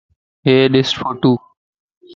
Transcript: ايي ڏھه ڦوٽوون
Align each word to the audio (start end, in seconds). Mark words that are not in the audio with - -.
ايي 0.47 0.61
ڏھه 0.73 0.81
ڦوٽوون 1.01 1.37